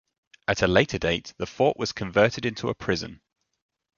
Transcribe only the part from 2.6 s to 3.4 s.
a prison.